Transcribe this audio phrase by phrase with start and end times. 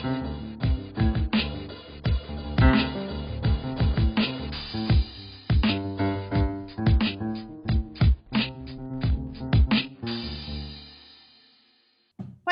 [0.00, 0.08] 欢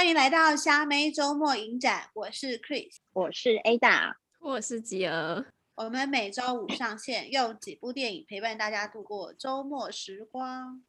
[0.07, 5.47] 迎来到虾妹周末影展，我是 Chris，我是 Ada，我是吉儿。
[5.77, 10.85] 我们每周五上线，用几部电影陪伴大家度过周末时光。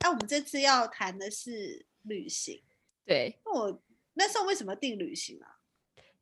[0.00, 2.62] 那、啊、我们这次要谈的是旅行。
[3.04, 3.82] 对，那我
[4.14, 5.51] 那时候为什么定旅行啊？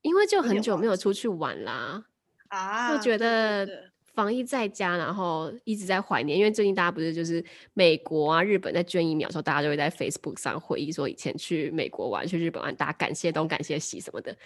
[0.02, 2.04] 因为就很久没有出去玩啦，
[2.48, 6.38] 啊，就觉得防疫在家，然后一直在怀念。
[6.38, 7.44] 因为最近大家不是就是
[7.74, 14.36] 美国啊、日本在捐疫苗的时候，大家就会在 Facebook 上回忆说以前去美国玩、去日本玩，大家感谢东、感谢西什么的。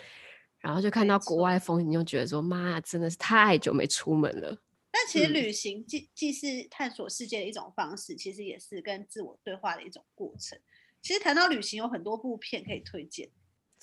[0.61, 4.57] 然后就看到国外风景，就觉得说妈呀，真的是太久没出门了。
[4.91, 10.59] 但其实旅行既既是探索世界的一种方式，其实也是跟自我对话的一种过程。
[11.03, 13.29] 其实谈到旅行，有很多部片可以推荐，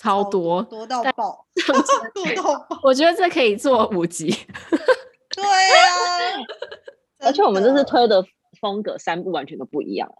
[0.01, 1.45] 超多多到爆
[2.13, 2.79] 多到爆。
[2.83, 4.29] 我觉得这可以做五集。
[5.35, 6.41] 对啊，
[7.19, 8.25] 而且我们这次推的
[8.59, 10.11] 风格三部完全都不一样，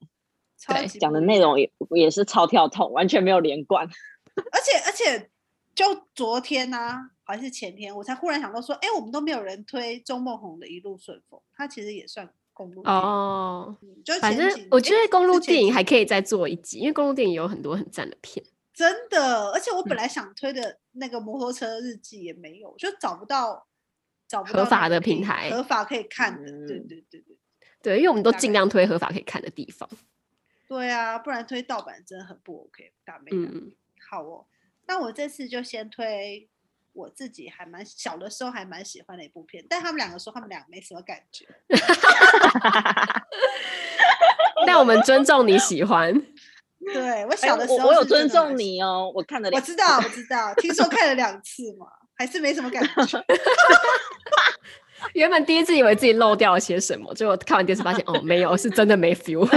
[0.67, 3.85] 对，讲的内容也也是超跳痛，完全没有连贯。
[3.85, 5.29] 而且而且。
[5.73, 13.77] 就昨天呢、啊，还是前天，我才忽然想到说，哎，我们都没有人推周梦红的一路顺风，他其实也算公路哦。
[14.03, 18.45] 就反正我觉得公路电影还可以再做一集，因为公路电影有很多很赞的片。
[18.73, 23.67] 真的，而且我本来想推的那个摩托车日记也没有，嗯、就找不到
[24.27, 26.49] 找不到合法的平台，合法可以看的。
[26.49, 27.37] 嗯、对对对对，
[27.81, 29.87] 对，因为我们都尽量推合法可以看的地方。
[30.67, 33.31] 对啊，不然推盗版真的很不 OK，大妹。
[33.33, 33.73] 嗯，
[34.09, 34.45] 好哦。
[34.87, 36.49] 那我这次就先推
[36.93, 41.45] 我自己还蛮小的时候还蛮喜欢的一部片，但他们两个说他们俩没什么感觉。
[44.65, 46.13] 但我们尊重你喜欢。
[46.85, 49.71] 对，我小的时候、欸我，我有尊重你哦，我看了两次。
[49.71, 53.25] 我知道，我知道，听说看了两次嘛，还是没什么感觉。
[55.13, 59.47] 原本第一次以为自己漏掉了些什么，结果看完电视发现哦，没有，是真的没 feel。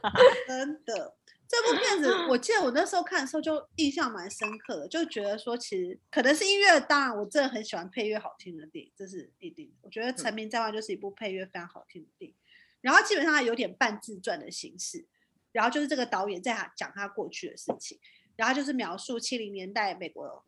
[0.46, 1.14] 真的。
[1.48, 9.72] 这部片子，我记得我那时候看的时候就印象蛮深刻的，就觉得说其实可能是音乐，当然我真的很喜欢配乐好听的电影，这是一定的。
[9.82, 12.36] 我觉得《成名在外》就是一部配乐非常好听的电影，
[12.80, 15.04] 然后基本上它有点半自传的形式，
[15.52, 17.98] 然后就是这个导演在讲他过去的事情，
[18.36, 20.44] 然后就是描述七零年代美国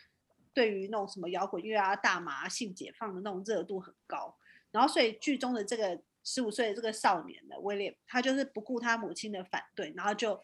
[0.55, 4.37] 对于那种什么摇滚乐啊、大麻、性解放的那种热度很高，
[4.71, 10.41] 然后所以剧中的这个十五岁的这个少年的威廉，他就是不顾他母亲的反对，然后就。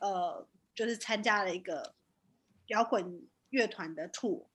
[0.00, 1.94] 呃，就是参加了一个
[2.66, 4.48] 摇滚乐团的 tour，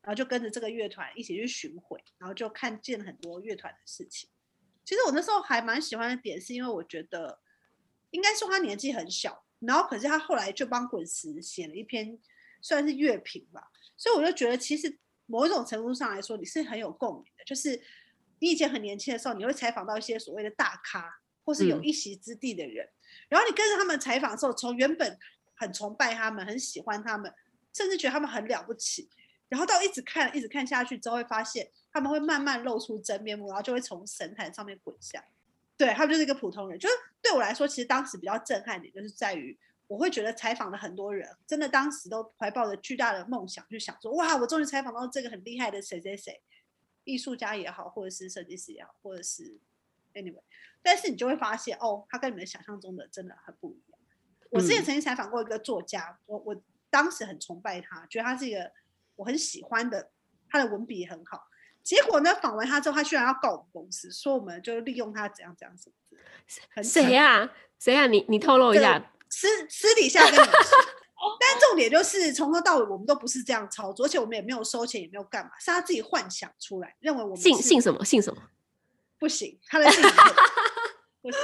[0.00, 4.30] 然后就跟着这个乐团一起去巡回，然后就看见很多乐团的事情。
[4.82, 7.38] 其实我那时候还蛮喜欢的点，是因为我觉得
[8.14, 12.16] 应该说他年纪很小，然后可是他后来就帮滚石写了一篇
[12.62, 13.60] 算是乐评吧，
[13.96, 17.44] 所以我就觉得其实某一种程度上来说，你是很有共鸣的。
[17.44, 17.82] 就是
[18.38, 21.10] 你以前很年轻的时候，你会采访到一些所谓的大咖，
[21.44, 22.86] 或是有一席之地的人。
[22.86, 22.90] 嗯
[23.28, 25.18] 然后你跟着他们采访的时候，从原本
[25.54, 27.32] 很崇拜他们、很喜欢他们，
[27.72, 29.08] 甚至觉得他们很了不起，
[29.48, 35.24] 然后到一直看、一直看下去之后，会发现他们会慢慢露出真面目，然后就会从神坛上面滚下。
[35.76, 36.78] 对，他们就是一个普通人。
[36.78, 46.40] 就是对我来说，其实当时比较震撼点，就是在于我会觉得采访的很多人，真的当时都怀抱着巨大的梦想，就想说：哇，我终于采访到这个很厉害的谁谁谁，
[47.04, 49.58] 艺术家也好，或者是设计师也好，或者是
[50.14, 50.42] anyway。
[50.82, 53.98] 但是你就会发现，哦，他跟你们想象中的真的很不一样。
[54.50, 58.70] 我之前曾经采访过一个作家，嗯、我我当时很崇拜他，觉得他是一个
[59.16, 60.10] 我很喜欢的，
[60.48, 61.48] 他的文笔也很好。
[61.84, 66.82] 结果呢，访完他之后，他居然要告我们公司，说我们就利用他怎样怎样什么。
[66.82, 67.52] 谁呀？
[67.78, 68.06] 谁呀？
[68.06, 70.44] 你你透露一下，私私底下跟你说。
[71.40, 78.42] 但重点就是从头到尾我们都不是这样操作，而且我们也没有收钱，也没有干嘛，是他自己幻想出来，认为我们姓姓什么姓什么。
[79.18, 80.10] 不行，他的性格
[81.22, 81.40] 不行，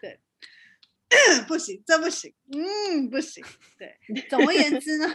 [0.00, 0.20] 对，
[1.46, 3.44] 不行，这不行，嗯，不行，
[3.78, 3.96] 对。
[4.28, 5.14] 总而言之呢，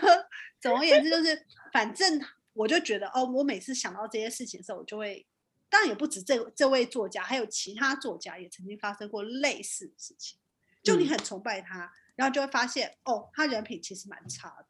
[0.61, 2.21] 总而言之就是，反正
[2.53, 5.25] 我就觉得，哦，我每次想到这些事情的时候，我就会，
[5.69, 10.39] 当然也不止这这位作家，还有其他作家也曾经发生过类似的事情。
[10.83, 14.67] 就你很崇拜他，嗯、然后就会发现，哦，他人品其实蛮差的，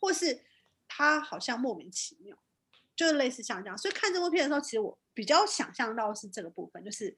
[0.00, 0.44] 或是
[0.86, 2.36] 他好像莫名其妙，
[2.94, 3.76] 就是类似像这样。
[3.78, 4.98] 所以看这部片的时候，其实我。
[5.16, 7.16] 比较想象到是这个部分，就是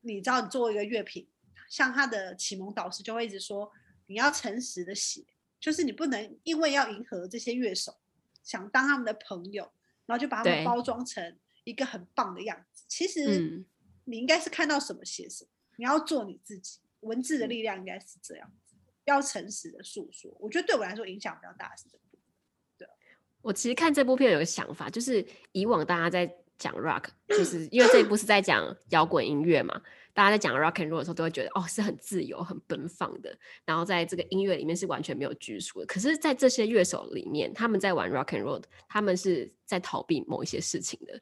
[0.00, 1.28] 你知道，你作为一个乐评，
[1.68, 3.70] 像他的启蒙导师就会一直说，
[4.06, 5.22] 你要诚实的写，
[5.60, 7.99] 就是你不能因为要迎合这些乐手，
[8.42, 9.70] 想当他们的朋友，
[10.06, 12.84] 然后就把他们包装成一个很棒的样子。
[12.88, 13.64] 其实
[14.04, 20.34] 你应该是看到什么写什么，你要做你自己，文字的力量应该是这样子，要诚实的诉说。
[20.40, 22.20] 我觉得对我来说影响比较大是这部分。
[22.78, 22.88] 对，
[23.42, 29.80] 我其实看这部片有个想法，就是以往大家在讲 rock，就是因为这一部是在讲摇滚音乐嘛，
[30.12, 35.86] 大家在讲 rock and roll 的时候都会觉得哦是很自由、很奔放的，然后在这个音乐里面是完全没有拘束的。
[35.86, 41.20] 可是，在这些乐手里面，他们在玩 rock and roll，他们是在逃避某一些事情的。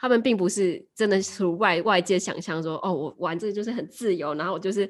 [0.00, 4.88] 他们并不是真的是外外界想象说哦，我玩这个就是很自由，然后我就是。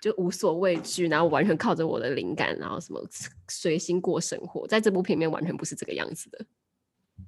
[0.00, 3.04] 就无所畏惧，然后完全靠着我的灵感，然后什么
[3.48, 6.46] 随心过生活，在这部片里面完全不是这个样子的。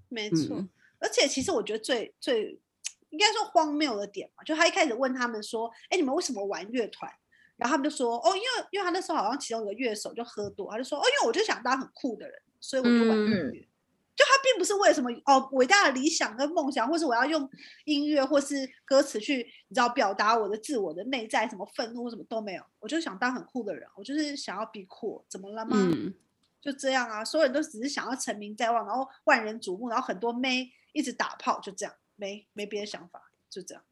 [0.09, 0.69] 没错，嗯、
[1.01, 2.57] 而且其实我觉得最最
[3.11, 7.11] 应该说荒谬的点嘛，就他一开始问他们说：“哎，你们为什么玩乐团？”
[7.57, 13.61] 然后他们就说：“哦，因为因为他那时候好像其中一个乐手就喝多，他就说：‘哦，因为我就想当很酷的人，所以我就玩音乐。
[13.61, 13.67] 嗯’”
[14.17, 17.49] 就他并不是为什么哦，伟大的理想跟梦想，或是我要用
[17.87, 19.37] 音乐或是歌词去，
[19.69, 25.75] 你知道表达我的自我的内在，什么愤怒什么都没有，我就想当很酷的人，我就是想要 be cool，怎么了吗？
[25.81, 26.13] 嗯、
[26.61, 33.83] 就这样啊，所有人都只是想要成名在望，然后万人瞩目，然后很多妹一直打炮，就这样，没没别的想法，就这样，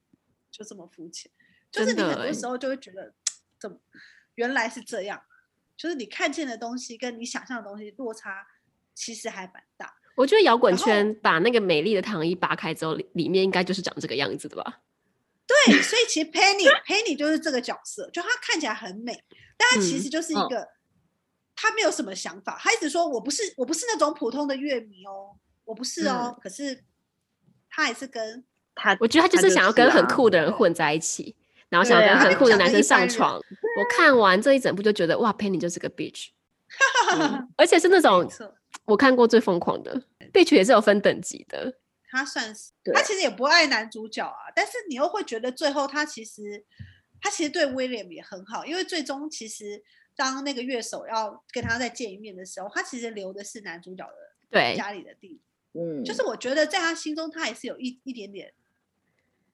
[0.51, 1.31] 就这么肤浅。
[1.73, 3.15] 就是你很多时候就会觉得，
[3.59, 3.79] 怎么
[4.35, 5.23] 原来是这样？
[5.77, 8.47] 就是你看见的东西跟你想象的东西落差
[8.95, 9.95] 其实还蛮大。
[10.17, 14.83] 我觉得摇滚圈把那个美丽的糖衣扒开之后，里面应该就是长这个样子的吧？
[15.47, 19.25] 对，所以其实 Penny Penny 就是这个角色，就她看起来很美，
[19.57, 20.69] 但她其实就是一个，
[21.55, 26.85] 她没有什么想法，她一直说我不是我不是那种普通的乐迷哦，我不是哦，嗯、可是
[27.79, 28.43] 她还是跟
[28.75, 31.37] 他，我觉得他就是想要跟很酷的人混在一起，
[31.69, 33.37] 然后想要跟很酷的男生上床。
[33.37, 36.31] 我看完这一整部就觉得哇，Penny 就是个 bitch，
[37.15, 38.29] 嗯、而且是那种。
[38.85, 40.03] 我看过最疯狂的
[40.33, 41.73] ，Bitch 也是有分等级的。
[42.11, 46.65] 他算是，他其实也不爱男主角啊，但是你又会觉得最后他其实，
[47.21, 49.83] 他其实对 William 也很好，因为最终其实
[50.17, 54.15] 当那个乐手要跟他再见一面的时候，他其实留的是男主角的
[54.51, 55.41] 对家里的地，
[55.79, 58.53] 嗯，就是我觉得在他心中，他还是有一一点点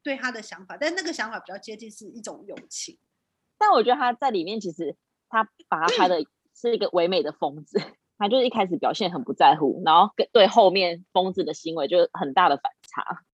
[0.02, 2.98] 对他的想法，但那个想法比较接近是一种友情。
[3.58, 4.96] 但我觉得他在里面其实
[5.28, 6.24] 他把他的
[6.54, 7.80] 是一个唯美的疯子。
[8.16, 13.24] 他就是一开始表现很不在乎，然后跟对后面疯子的行为就是很大的反差。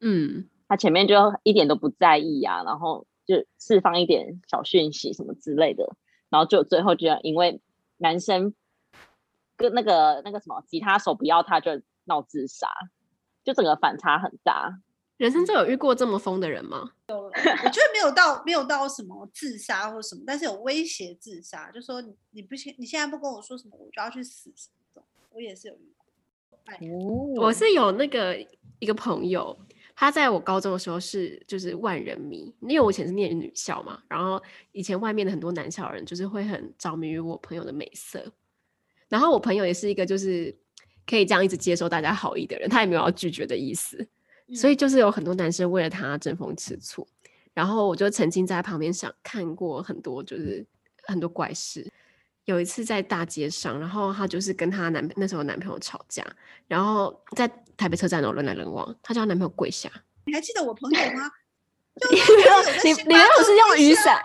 [0.00, 1.14] 嗯，他前面就
[1.44, 5.94] 一点都不在意啊，然后就释放一点小讯息什么之类的，
[6.30, 7.60] 然后就最后就要因为
[7.98, 8.52] 男生
[9.56, 12.68] 跟那个那个什么吉他手不要他，就闹自杀，
[13.42, 14.80] 就整个反差很大。
[15.16, 16.92] 人生中有遇过这么疯的人吗？
[17.08, 25.02] 有，我觉得没有到没有到什么自杀或什么，但是有威胁自杀，就说你你不行你现在不跟我说什么，我就要去死什么。
[25.30, 27.44] 我也是有遇过。
[27.44, 28.36] 我是有那个
[28.78, 29.56] 一个朋友，
[29.94, 34.42] 他在我高中的时候是就是万人迷，因为我以前是念女校嘛，然后
[34.72, 38.32] 以前外面的很多男校人就是会很着迷于我朋友的美色，
[39.08, 40.56] 然后我朋友也是一个就是
[41.06, 44.06] 可以这样一直接受大家好意的人，他也没有要拒绝的意思。
[44.54, 47.06] 所以就是有很多男生为了他争风吃醋，
[47.54, 50.64] 然后我就曾经在旁边想看过很多就是
[51.04, 51.90] 很多怪事。
[52.44, 56.22] 有一次在大街上，然后他就是跟她男那时候男朋友吵架，
[56.68, 59.90] 然后在台北车站哦人来人往，她叫他男朋友跪下。
[60.26, 61.30] 你还记得我朋友吗？
[62.84, 64.22] 你你男朋友是用雨伞？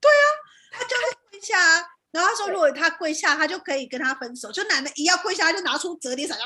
[0.00, 0.24] 对啊，
[0.72, 1.82] 他叫他跪下啊，
[2.12, 4.50] 然后他说如果他跪下，他就可以跟他分手。
[4.50, 6.36] 就男的一要跪下，他就拿出折叠伞，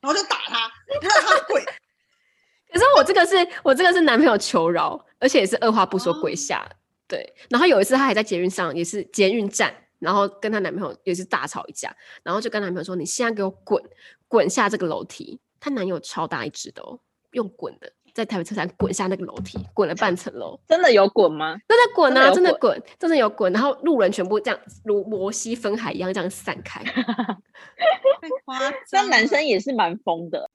[0.00, 0.70] 然后就打他，
[1.00, 1.64] 让他跪。
[2.72, 6.60] 可是我这个是我这个是男朋友求饶，而且也是二话不说跪下。
[6.60, 6.72] Oh.
[7.08, 11.94] 对，然后有一次她还在捷运上，也是捷运站，然后跟她男朋友也是大吵一架，
[12.24, 13.80] 然后就跟男朋友说：“你现在给我滚，
[14.26, 16.98] 滚下这个楼梯。”她男友超大一只的哦，
[17.30, 20.58] 用滚的在台北车站滚下那个楼梯，滚了半层楼。
[20.66, 21.54] 真的有滚吗？
[21.68, 23.52] 真的滚啊，真的滚，真的有滚。
[23.52, 26.82] 然后路人全部这样如摩西分海一样这样散开。
[26.88, 28.74] 太夸张。
[28.90, 30.50] 但男生也是蛮疯的。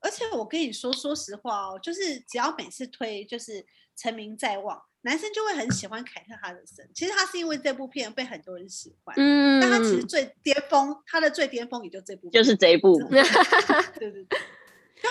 [0.00, 6.88] 而且我跟你说，说实话哦，就是只要每次推就是成名在望，男生就会很喜欢凯特哈德森。
[6.94, 14.38] 其实他是因为这部片被很多人喜欢，嗯，但他其实最巅峰，他的最巅峰也就这部，就是这一部， 对对对。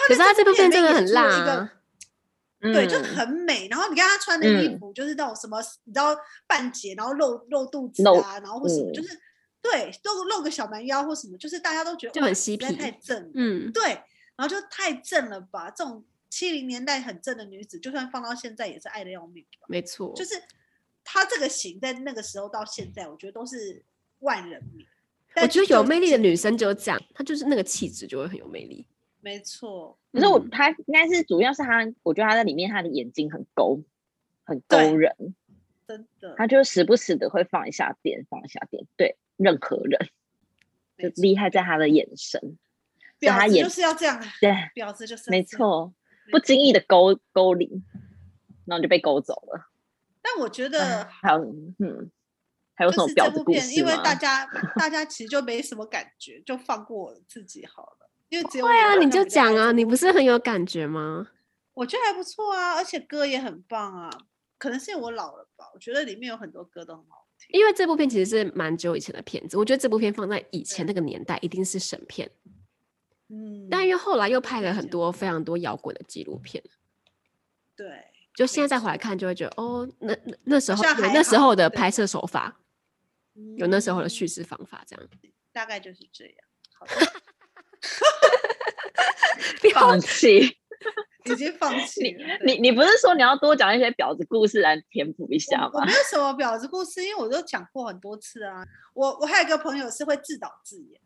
[0.07, 1.73] 可是他这部片真的很辣啊，
[2.61, 3.67] 对，就很美。
[3.69, 6.15] 然后你看她穿的衣服，就是那种什么，你知道
[6.47, 9.09] 半截，然后露露肚子啊，然后或什么，就是
[9.61, 13.99] 对，露露个小蛮腰或什么，就是大家都觉得就很嬉皮，太正，嗯，对。
[14.37, 15.71] 然后就太正了吧！
[15.71, 19.45] 这种七零年代很正的女子，就算放到现在也是爱的要命。
[19.69, 20.35] 没错，就是
[21.05, 23.81] 她这个型在那个时候到现在，我觉得都是
[24.19, 24.85] 万人迷。
[25.41, 28.85] 我觉得有魅力的女生就这样，她就是那个气质就会很有魅力。
[29.25, 33.81] 没错，可是我他应该是主要是他，我觉得他在里面他的眼睛很勾，
[34.43, 35.33] 很勾人。
[35.87, 39.99] 真的，他就时不时的会放一下电，放一下电，对任何人，
[40.99, 42.59] 就厉害在他的眼神。
[43.19, 45.91] 婊子就是要这样，对，婊子就是没错，
[46.29, 47.81] 不经意的勾勾你，
[48.65, 49.71] 然后就被勾走了。
[50.21, 51.43] 但我觉得还有，
[51.79, 52.11] 嗯，
[52.75, 53.73] 还有什么婊子故事？
[53.73, 58.04] 因为大家大家其实就没什么感觉，就放过我自己好了。
[58.35, 61.27] 因为只有对啊，你就讲啊，你不是很有感觉吗？
[61.73, 64.09] 我觉得还不错啊，而且歌也很棒啊。
[64.57, 67.59] 可能是因为我老了吧，我觉得里面有很多歌都很好听。
[67.59, 72.29] 因为这部片其实是蛮久以前的片子，我觉得这部片放在以前那个年代一定是神片。
[73.29, 76.63] 嗯，但因为后来又拍了很多非常多摇滚的纪录片。
[77.75, 82.57] 对，就现在再回来看，就会觉得哦，那那那时候有那时候的拍摄手法，
[83.57, 85.05] 有那时候的叙事方法，这样
[85.51, 86.35] 大概就是这样。
[86.79, 86.93] 好的，
[89.73, 90.57] 放弃。
[91.25, 92.37] 已经放弃了。
[92.45, 95.71] 你你你不是说你要多讲一些婊子故事来填补一下吗？
[95.73, 98.63] 我，没有什么婊子故事，因为我都讲过很多次啊。
[98.93, 101.01] 我我还有一个朋友是会自导自演。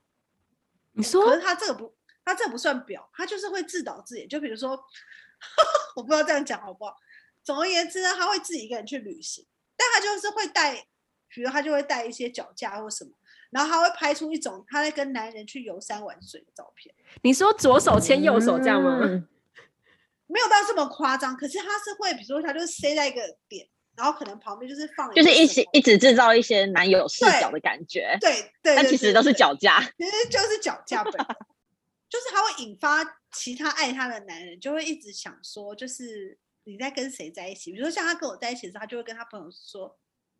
[0.91, 1.23] 你说？
[1.23, 1.95] 可是他这个不，
[2.25, 4.27] 他这不算婊，他就是会自导自演。
[4.27, 4.71] 就比如说，
[5.95, 6.97] 我不知道这样讲好不好。
[7.41, 9.45] 总而言之呢，他会自己一个人去旅行，
[9.77, 10.85] 但他就是会带，
[11.29, 13.11] 比如他就会带一些脚架或什么，
[13.49, 16.93] 然后他会拍出一种他在跟男人去游山玩水的照片。
[17.21, 18.99] 你说左手牵右手这样吗？
[19.03, 19.27] 嗯
[20.31, 37.71] 没有到这么夸张，可是他是会，比如说他就是塞在一个点，然后可能旁边就是放，就是一起一直制造一些男友视角的感觉，对对，但其实都是脚架，其实就是脚架本，就是他会引发其他爱他的男人就会一直想说，就是你在跟谁在一起？
[37.71, 39.97] 比如说像他跟我在一起的时候，他就会跟他朋友说，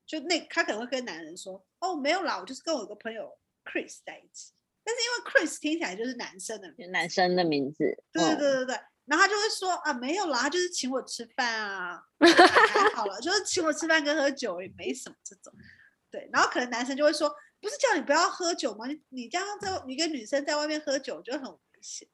[0.10, 3.32] 就那他可能会跟男人说，哦没有啦，我就是跟我一个朋友
[3.64, 4.52] Chris 在一起，
[4.84, 8.80] 但是因为 Chris 听起来就是男生的，男生的名字，对对对对对。
[9.06, 15.54] 然后他就会说啊，没有啦，他就是请我吃饭啊， 还好了，就是请我吃饭跟喝酒也没什么这种。
[16.10, 18.88] 对，然后可能男生就会说，不是叫你不要喝酒吗？
[18.88, 22.08] 你你这样在你跟女生在外面喝酒就很危险。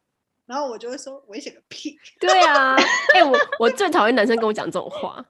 [0.45, 1.97] 然后我就会说危险个屁！
[2.19, 2.75] 对啊，
[3.15, 5.25] 哎、欸，我我最讨厌男生跟我讲这种话。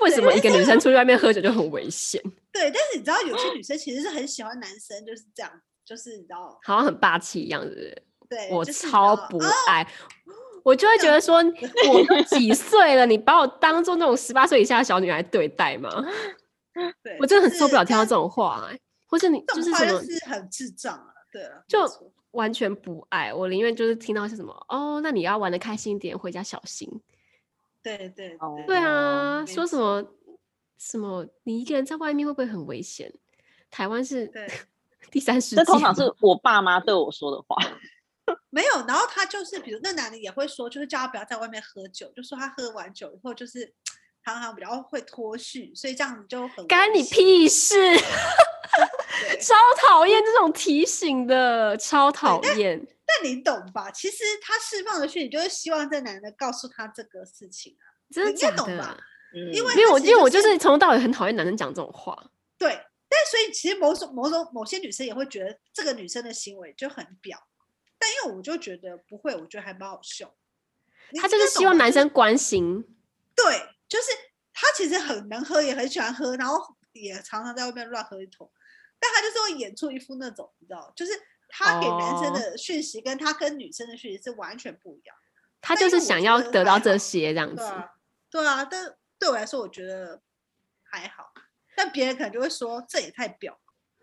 [0.00, 2.20] 为什么一个女生出去外面喝酒就很危险？
[2.52, 5.50] 对，但是你知道有些女生其实是很喜欢男生就是这样，
[5.84, 8.02] 就是你知道，好像很霸气一样，是不是？
[8.28, 9.38] 对，我超不
[9.68, 9.86] 爱。
[10.62, 15.90] 我就会觉得说，我都 几岁了，你把我当做那种十八岁以下的小女孩对待吗？
[17.02, 21.06] 对，我真的很受不了听到这种话，哎，或是你就是什么是很智障啊？
[21.32, 21.78] 对啊，就
[22.32, 26.88] 完全不爱我，宁愿就是听到是什么哦，那你要玩的开心一点，回家小心。
[27.82, 30.04] 对对对，啊，说什么
[30.78, 33.12] 什么，你一个人在外面会不会很危险？
[33.70, 34.30] 台湾是
[35.10, 37.56] 第三世界，这通常是我爸妈对我说的话。
[38.50, 43.72] 没有，然后他就是，比如那男的也会说，就是叫他不要在外面喝酒，就说他喝完酒以后就是
[44.24, 47.74] 常常比较会脱序，所以这样子就很干你屁事，
[49.40, 49.54] 超
[49.88, 52.86] 讨厌这种提醒的，超讨厌。
[53.22, 53.90] 但你懂吧？
[53.90, 58.56] 其实他释放的讯息就是希望这男的告诉他这个事情啊，真的假的？
[58.56, 58.96] 懂吧？
[59.34, 62.30] 嗯，因为因为我因为我就是从头到尾很讨厌男生讲这种话。
[62.58, 62.70] 对，
[63.08, 67.36] 但所以其实某种某种某些女生也会觉得这个女生的行为就很婊。
[67.98, 70.34] 但因为我就觉得不会，我觉得还蛮好笑。
[71.20, 72.84] 他就是希望男生关心，
[73.34, 73.44] 对，
[73.88, 74.06] 就是
[74.54, 76.56] 他其实很能喝，也很喜欢喝，然后
[76.92, 78.50] 也常常在外面乱喝一通。
[78.98, 81.12] 但他就是会演出一副那种，你知道，就是
[81.50, 85.16] 他给男生的讯息跟他跟女生的讯息是完全不一样。
[85.60, 87.56] 他就是想要得到这些这样子。
[87.56, 87.90] 对啊，
[88.30, 90.22] 对啊，但对我来说，我觉得
[90.82, 91.32] 还好。
[91.76, 93.58] 但别人可能就会说，这也太表。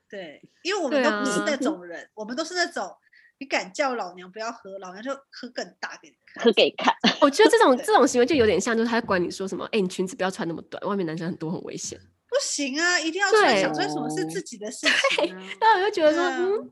[0.10, 2.96] 对，因为我们都不是那种人，啊、我们都是那种。
[3.39, 6.92] 你敢叫老娘不要喝，老娘就喝更大给你看，喝给你看。
[7.22, 12.00] 我觉得这种这种行为就有点像，就是他管你说什么，哎、欸，你裙子不要穿那么短，外面男生很多，很危险。
[12.27, 15.39] 不行啊，一定要穿，想穿什么是自己的事情、啊。
[15.62, 16.72] 然后我就觉得说，啊、嗯，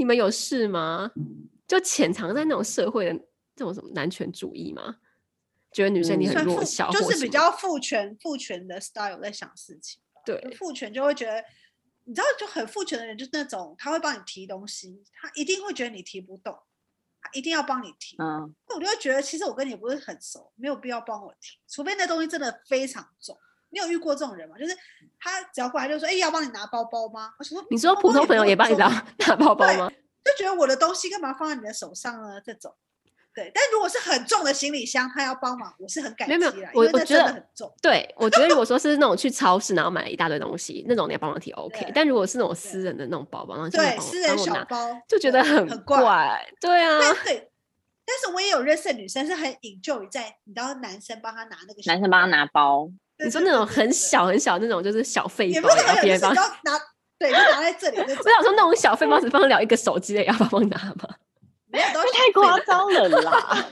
[0.00, 1.10] 你们有事吗？
[1.68, 3.12] 就潜藏在那种社会的
[3.54, 4.96] 这种什么男权主义吗？
[5.72, 10.00] 觉得女生你很弱小，嗯、就是比较父权父权的 style 在想事情。
[10.24, 11.44] 对，父权就会觉得。
[12.04, 16.58] 你知道就很父权的人，就是那种他会帮你提东西，他一定会觉得你提不动，
[17.20, 18.16] 他一定要帮你提。
[18.18, 23.38] 嗯，那我就会觉得，其实我跟你不是很熟，没有必要帮我提，除非那东西真的非常重。
[23.70, 24.56] 你有遇过这种人吗？
[24.58, 24.76] 就是
[25.18, 28.88] 他只要过来就说：“哎、欸，要帮你拿包包吗？”我说：“你说普通朋友也帮你拿
[29.26, 29.90] 拿包包吗？”
[30.22, 32.40] 就觉得我的东西干嘛放在你的手上呢？
[32.44, 32.74] 这种。
[33.32, 36.38] 对，但如果是很重的行李箱，他要帮忙，我是很感激的。
[36.38, 37.72] 没有没有，我我觉得很重。
[37.80, 41.92] 对，我觉得如果说是那种去超市然后买了一大堆东西，那种你要帮忙提 OK。
[41.94, 46.44] 但如果是那种私人的那种包包，然后对私人小包，就觉得很怪。
[46.60, 47.48] 对啊，对。
[48.04, 52.90] 但是我也有认识的女生是很 enjoy 在，你知道男生帮她拿那个，男生帮她拿包。
[53.24, 56.42] 你说那种很小很小那种，就是小废包，然后别人帮拿，
[57.18, 57.98] 对，就拿在这里。
[57.98, 61.16] 我想说那种小废包只放得了一个手机的，也要帮忙拿吗？
[61.66, 63.68] 没有都太夸张了啦！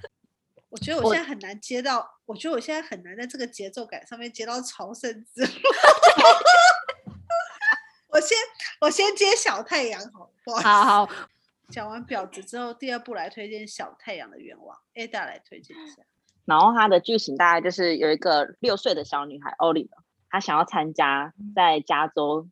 [0.68, 5.48] 我觉得我现在很难接到，我，觉得我现在很难在这个节奏感上面接到朝圣之路。
[8.08, 8.36] 我先
[8.80, 10.60] 我先接小太阳，好不好？
[10.60, 11.12] 好好。
[11.70, 15.96] 讲完婊子之后，第二步来推荐小太阳的愿望，Ada 来推荐一下。
[16.48, 19.90] 然后它的剧情大概就是有一个六岁的小女孩 Olive，
[20.30, 22.48] 她想要参加在加州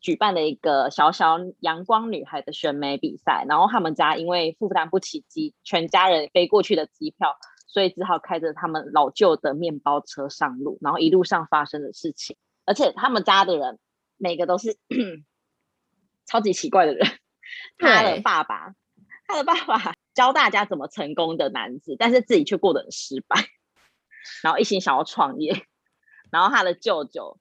[0.00, 3.44] 举办的一个小小阳光女孩的选美比赛。
[3.46, 7.36] 然后他们家因为负担不起机全家人飞过去的机票，
[7.66, 10.78] 所以只好开着他们老旧的面包车上路。
[10.80, 13.78] 然后一路上发生的事情，而且他们家的人
[14.16, 14.78] 每个都是
[16.24, 17.06] 超级奇怪的人。
[17.76, 18.74] 他的爸爸，
[19.26, 19.92] 他的爸爸。
[20.20, 23.46] 教大家怎么成功的男子，但是自己却过得很失败，
[24.42, 25.64] 然后一心想要创业。
[26.30, 27.38] 然后他的舅舅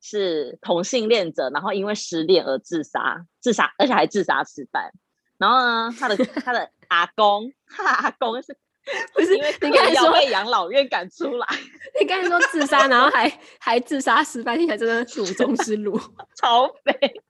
[0.00, 4.92] 是同性恋者，然后因为失恋而自杀，自杀而且还自杀失败。
[5.38, 6.16] 然后呢，他的
[6.46, 8.56] 他的阿公，他的阿公是
[9.12, 11.48] 不是因为你刚才说被养老院赶出来？
[12.00, 16.00] 你刚才说自杀，然后还还自杀失败，听起来真的是鲁中之鲁，
[16.36, 17.20] 超肥。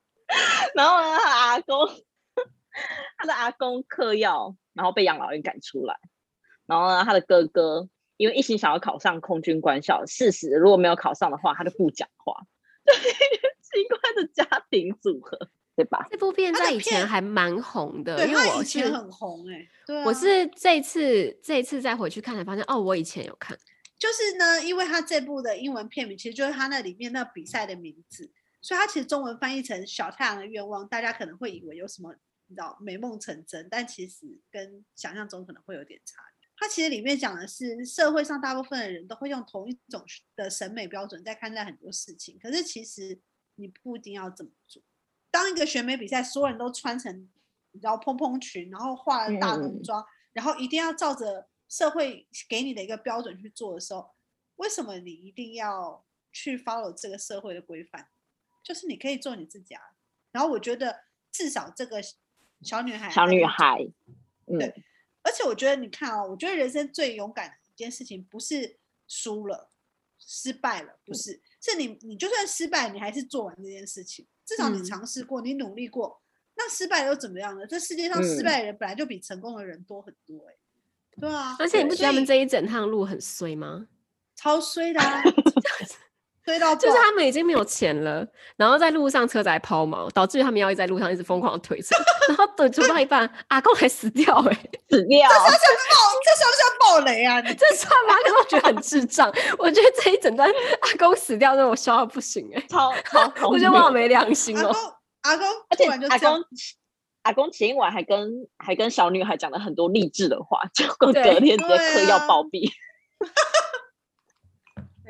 [0.74, 1.88] 然后呢，他的阿公，
[3.16, 4.54] 他的阿公嗑药。
[4.74, 5.96] 然后被养老院赶出来，
[6.66, 12.34] 然后呢，他的哥哥因为一心想要考上空军官校，事实如果没有考上的话，他就不讲话，
[12.84, 15.38] 奇怪的家庭组合，
[15.76, 16.06] 对吧？
[16.10, 23.56] 这部片在以前还蛮红的，对，因为我以前很红哎、欸，对、啊，我是这次这一次再回去看才发现，哦，我以前有看，
[23.98, 32.14] 就是呢，因为他这部的英文片名其实就是他那里面那比赛的名字，所以他其实中文翻译成《小太阳的愿望》，大家可能会以为有什么。
[32.54, 36.22] 你知道美梦成真，但其实跟想象中可能会有点差。
[36.56, 40.04] 它其实里面讲的是社会上大部分的人都会用同一种
[40.36, 43.20] 的审美标准在看待很多事情，可是其实
[43.56, 44.80] 你不一定要这么做。
[45.32, 47.28] 当一个选美比赛，所有人都穿成
[47.72, 54.14] 你知道蓬蓬裙，然后化了大浓妆，然后一定要照着社会给你的一个标准去做的时候，
[54.54, 58.08] 为什么你一定要去 follow 这个社会的规范？
[58.62, 59.82] 就是你可以做你自己啊。
[60.30, 62.00] 然后我觉得至少这个。
[62.64, 63.78] 小女孩，小女孩，
[64.46, 64.82] 对，嗯、
[65.22, 69.70] 而且我觉得，你看哦，我觉得人生最勇敢的一件事情，不是输了、
[70.18, 76.22] 失败了，不是，嗯、是你，你就算失败，你还是做完这件事情，至少你尝试过，嗯、你努力过，
[76.54, 77.66] 那失败又怎么样呢？
[77.66, 80.54] 这世界上失败的人本来就比成功的人多很多，哎，
[81.20, 83.88] 对啊，而且你不觉得他们这一整趟路很衰吗？
[84.34, 85.22] 超衰的、啊。
[86.44, 88.26] 对到就是他们已经没有钱了，
[88.56, 91.96] 然后在路上车子还抛锚，导致于他们要一直在路上一直疯狂的推车，
[92.28, 95.28] 然后等走到一半，阿公还死掉哎、欸，死掉！
[95.28, 95.96] 这算不算爆？
[96.24, 97.40] 这算不算爆雷啊？
[97.40, 98.14] 你这算吗？
[98.22, 100.46] 可是我觉得很智障，我觉得这一整段
[100.82, 105.00] 阿公死掉让我笑到不行哎、欸，超 超，我觉得我好没良心哦、喔。
[105.22, 106.44] 阿公，而且阿公
[107.22, 112.70] 阿公前一晚还跟还跟小女孩讲了很多励志的话，结果隔天直接嗑药暴毙。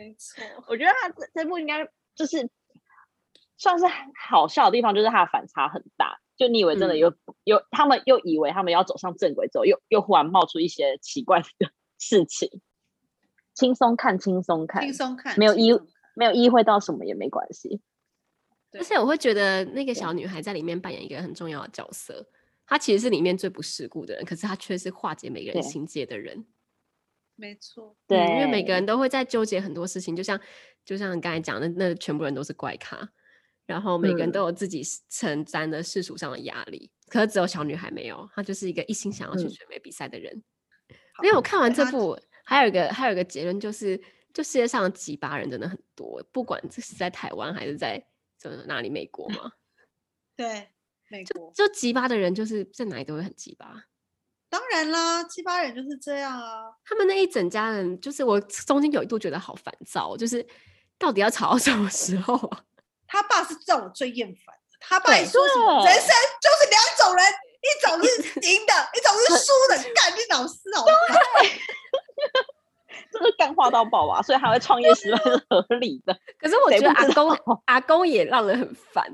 [0.05, 2.51] 没错， 我觉得他这这部应该就是
[3.57, 3.87] 算是
[4.29, 6.21] 好笑的地方，就是他的反差很大。
[6.37, 11.47] 就你以为真的有、嗯、有，他们又以为他们要走上正轨之后，又又忽然冒出一些奇怪的
[11.99, 12.61] 事情。
[13.55, 15.73] 轻松看，轻松看，轻松看，没有意
[16.17, 17.81] 没有意会到什么也没关系。
[18.73, 22.27] 而且我会觉得那个小女孩在里面扮演一个很重要的角色，
[22.67, 26.45] 她其实是里面最不世故的人，可是她却是化解每个人心结的人。
[27.37, 28.73] 没错，对、嗯，因为每个。
[28.73, 30.41] 人都会在纠结很多事情，就像
[30.85, 33.09] 就像刚才讲的，那全部人都是怪咖，
[33.67, 40.33] 然后每个人都有自己承担的世俗上的压力，嗯、可是只有小女孩没有，她就是一个一心想要去选美比赛的人。
[40.89, 43.97] 嗯、因为我看完这部，还有一个还有一个结论就是，
[44.33, 48.05] 就世界上的机掰人真的很多，不管这是在台湾还是在
[48.67, 49.53] 哪里，美国嘛，
[50.37, 50.69] 对，
[51.09, 51.25] 美。
[51.25, 51.53] 国。
[51.55, 53.67] 就奇葩的人就是在哪里都会很机掰。
[54.55, 56.71] 当然啦，七八人就是这样啊。
[56.85, 60.47] 他们那一整家人，就是我中间有一度觉得好烦躁，就是
[60.97, 62.61] 到底要吵到什么时候啊？
[63.09, 64.79] 他爸是让我最厌烦的。
[64.79, 66.07] 他爸也说什么人生
[66.41, 67.27] 就是两种人，
[67.65, 69.77] 一种是赢的，一种是输的。
[69.93, 71.45] 干，你老师好烦，
[73.11, 74.23] 这是干话到爆啊！
[74.23, 76.17] 所以还会创业失败是合理的。
[76.39, 79.13] 可是我觉得阿公阿公也让人很烦。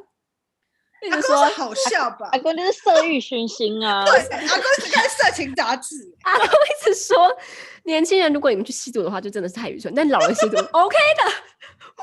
[1.11, 2.29] 阿公是好笑吧？
[2.33, 4.05] 阿公就是色欲熏心啊！
[4.05, 5.97] 对，阿公是看色情杂志。
[6.23, 7.35] 阿公一直说，
[7.85, 9.93] 年轻人如果你们去吸毒的话，就真的是太愚蠢。
[9.95, 11.33] 但老人吸毒 OK 的，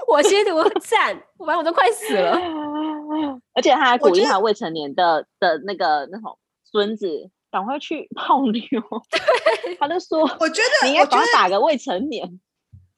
[0.07, 2.37] 我吸毒赞，不然我都快死了。
[3.53, 8.61] 而且他还鼓励他未成年的的那个那种孙子赶快去泡妞。
[9.11, 12.39] 对，他就说，我觉得你应该打个未成年。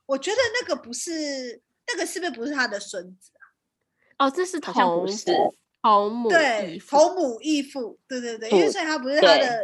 [0.05, 3.31] 我觉得那个不是，那个是不是不是他的孙子
[4.17, 4.25] 啊？
[4.25, 5.31] 哦，这是同好像不是。
[5.81, 9.59] 同母对同母异父，对对对，因为所以他不是他的，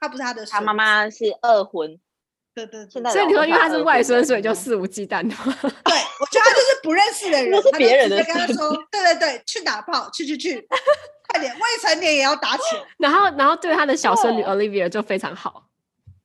[0.00, 1.98] 他不是他的，他妈妈是二婚。
[2.54, 5.54] 对对，现在所以你说因为他是外孙，所以就肆无忌惮的吗？
[5.84, 10.66] 对，我觉得他就是不认识的 人，是别人的，他就直接跟他说，对对对，去打炮，去去去，
[11.28, 12.82] 快点，未成年也要打起来。
[12.96, 15.68] 然后然后对他的小孙女 Olivia 就非常好，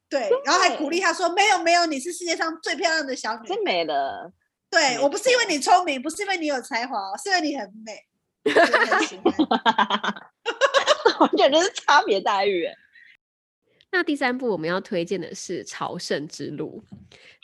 [0.10, 4.32] 对，然后还鼓励他说，没有没有，你是世界上最漂亮的小女，真美了。
[4.70, 8.06] 对，我不是因为你聪明，不是因为你有才华，是因为你很美。
[11.20, 12.68] 我觉得是差别待遇。
[13.92, 16.84] 那第三部我们要推荐的是《朝圣之路》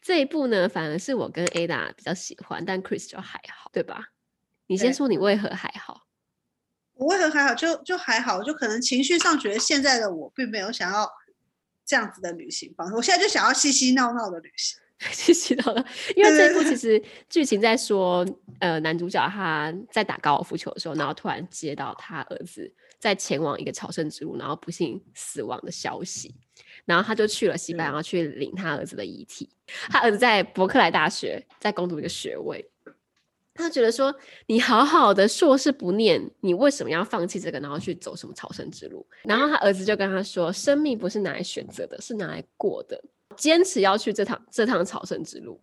[0.01, 4.07] 这一部呢，反而是我跟 Ada 比较喜欢，但 Chris 就还好，对吧？
[4.67, 6.03] 你先说你为何还好？
[6.93, 7.53] 我为何还好？
[7.53, 11.07] 就就还好，就可能情绪上觉得现在的我并没有想要
[11.85, 14.79] 这样子的旅行方式，我现在就想要嬉嬉闹闹的旅行。
[14.99, 18.25] 嬉嬉闹闹，因为这部其实剧情在说，
[18.59, 22.73] 呃，男主角他在打高尔夫球的时候，然后突然接到他儿子。
[22.99, 26.33] 在前往一个朝圣之路，然后不幸死亡的消息，
[26.83, 29.47] 然后他就去了西班牙去领他儿子的遗体。
[29.87, 32.67] 他儿子在伯克莱大学在攻读一个学位，
[33.53, 34.15] 他觉得说
[34.47, 42.99] ：“你好好的硕士不念，你为什么要放弃这个，然后去走什么朝圣之路？”然后他儿子就跟他说：“生命不是拿来选择的，是拿来过的，
[43.37, 45.61] 坚持要去这趟这趟朝圣之路。”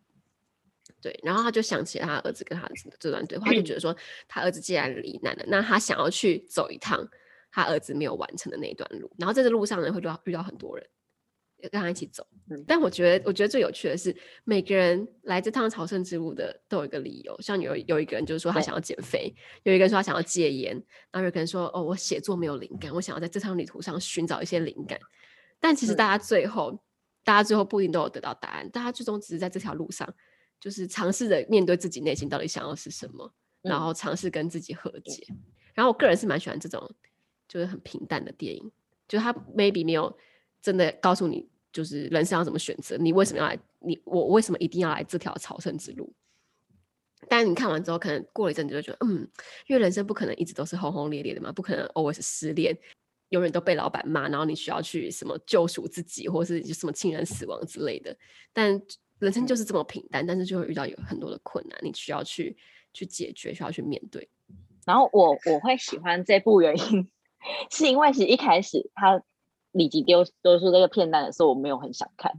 [1.03, 3.95] 对，然后他就想起了他儿子跟他儿子的这段对话，就觉得说
[4.27, 7.07] 他儿子既然罹难了，那他想要去走一趟。
[7.57, 10.85] 他儿子没有完成的那一段路，然后在这路上呢，会遇到遇到很多人，
[11.71, 12.27] 跟他一起走。
[12.51, 17.41] 嗯、但我觉得，我觉得最有趣的是，每个人来这趟朝圣之路的都有一个理由。
[17.41, 19.33] 像有有一个人就是说他想要减肥，
[19.63, 20.73] 有一个人说他想要戒烟，
[21.13, 24.99] 然后有一个人说哦，我写作没有灵感，我想要在这趟旅途上寻找一些灵感。
[25.61, 26.79] 但其实大家最后，嗯、
[27.25, 30.09] 大家最后不一定都有得到答案，大家最终只是在这条路上，
[30.61, 33.27] 就是尝试着面对自己内心到底想要是什么，
[33.63, 35.27] 嗯、然后尝试跟自己和解。
[35.31, 35.39] 嗯、
[35.75, 36.89] 然后我个人是蛮喜欢这种。
[37.47, 38.73] 就是很平淡的电影，
[39.07, 40.19] 就他 maybe 没有
[40.63, 46.11] 真的告诉你，就是人生要怎么选择，你为什么要来，你我为什么一定要来这条朝圣之路？
[47.29, 49.29] 但你看完之后，可能过了一阵，你就觉得，嗯，
[49.67, 52.77] 因为人生不可能一直都是轰轰烈烈的嘛，不可能 always 失恋，
[53.35, 58.17] 永远都被老板骂，然后你需要去什么救赎自己，或是什么亲人死亡之类的。
[58.53, 58.81] 但
[59.19, 62.57] 人生就是这么平淡，但是就会遇到有很多的困难，你需要去
[62.93, 64.29] 去解决，需要去面对。
[64.87, 67.09] 然后我我会喜欢这部原因。
[67.71, 69.23] 是因为其实一开始他
[69.73, 72.33] 立即丢丢出这个片段的时候，我没有很想看，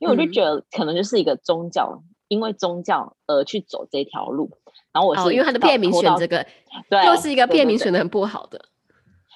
[0.00, 4.50] 因为我就觉得可能就是一个宗教，嗯、因为宗教而去走这条路。
[4.92, 6.44] 然后我是、哦、因为他的片名选这个，
[6.88, 8.58] 对，又是一个片名选的很不好的。
[8.58, 8.66] 对，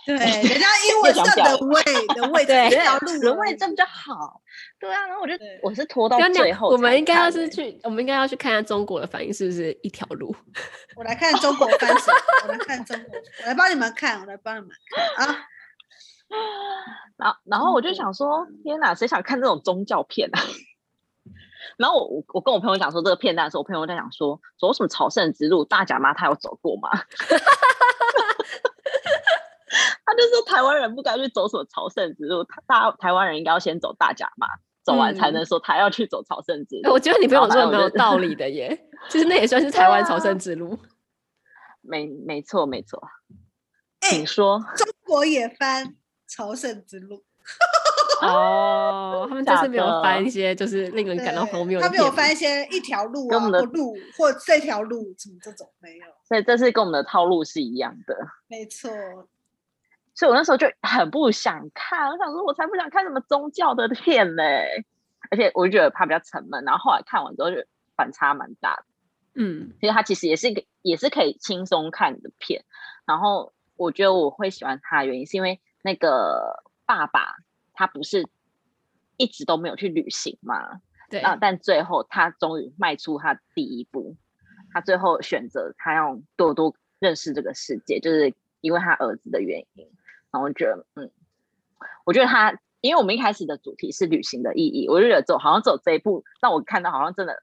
[0.12, 1.82] 人家英文是的位
[2.14, 4.40] 的位， 对，这条路人位这比较好。
[4.78, 6.68] 对啊，然后我就我是拖到最后。
[6.68, 10.34] 我们应该要是去，我们应该要去看一下中国的反应是不是一条路。
[10.96, 14.70] 我来看中国我来看中国，我来帮你们看，我来帮你们
[15.16, 15.46] 看啊。
[17.16, 20.40] 然后，然后我就想说，天哪，谁想看这种宗教片啊？
[21.78, 25.64] 然后我我我跟我朋友讲说这个片段的时候，我朋友在讲说，走什么朝圣之路？
[25.64, 26.90] 大甲妈她有走过吗？
[30.14, 34.46] 他就说台湾人不该去走什么朝圣之路，他大台湾人应该要先走大甲嘛，
[34.85, 36.83] 走完才能说他要去走朝圣之路。
[36.85, 40.79] 嗯、我觉得你朋友说的没有道理的耶，其实那也算是台湾朝圣之路。
[41.81, 43.03] 没没错没错，
[44.00, 44.59] 请说。
[44.59, 45.94] 欸、中国也翻
[46.27, 47.24] 朝圣之路。
[48.22, 51.87] 哦，他们这次没有翻一些就是令人感到荒谬的。
[51.87, 56.07] 他没有翻一些一条路啊，或路或这条路什么这种没有。
[56.27, 58.16] 所以这是跟我们的套路是一样的。
[58.46, 58.90] 没错。
[60.14, 64.85] 所以我那时候就很不想看，我想说，我才不想看什么宗教的片嘞，
[65.31, 66.64] 而且我就觉得它比较沉闷。
[66.64, 67.57] 然后后来看完之后，就
[67.96, 68.85] 反差蛮大的。
[69.35, 72.64] 嗯，其实它其实也是一个，也是可以轻松看的片。
[73.05, 77.35] 然后我觉得我会喜欢它的原因，是因为那个爸爸
[77.72, 78.29] 他不是
[79.16, 80.81] 一直都没有去旅行嘛？
[81.11, 84.16] 对啊，但最后他终于迈出他第一步，
[84.72, 89.90] 他最后选择他要多多认识这个世界，就是因为他儿子的原因。
[90.34, 91.08] 然后我觉得，嗯，
[92.04, 97.40] 我觉得他，因为我们一开始的主题是旅行的意义，我就觉得走好像走这一步，让我看到好像真的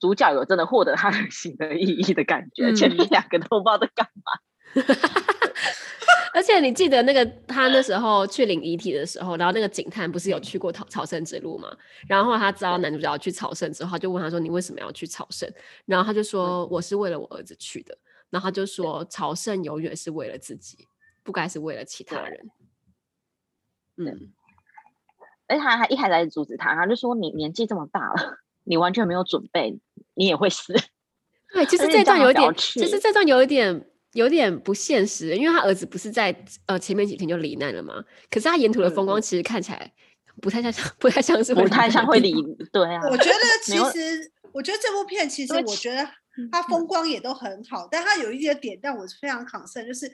[0.00, 2.68] 主角有真的获得他 旅行的意义的感觉。
[2.68, 4.32] 嗯、前面两个都不知道在干嘛。
[6.32, 11.68] 而且你记得那个他那时候去领遗体的时候，然后那个警探不是有去过朝朝圣之路吗？
[12.08, 15.46] 然后他知道男主角要去朝圣之后，他就问他说：“你为什么要去朝圣？”
[15.84, 17.96] 然后他就说：“我是为了我儿子去的。”
[18.30, 20.86] 然后他就说：“朝圣永远是为了自己。”
[21.28, 22.50] 不该是为了其他人，
[23.98, 24.32] 嗯，
[25.46, 29.78] 而且他还一开始阻止他，他就说：“你年纪这么大了，你完全没有准备，
[30.14, 30.72] 你也会死。
[31.52, 38.02] ”对，其实这段有一点，其实这段有一点有点不现实，因为他儿子不是在呃前面几天就罹难了吗？
[38.30, 39.92] 可是他沿途的风光其实看起来
[40.40, 42.32] 不太像，不太像是不太像会罹。
[42.72, 46.08] 对啊，我觉得其实我觉得这部片其实我觉得
[46.50, 50.10] 它风光也都很好，嗯、但它有一些点让我非常 concern，就是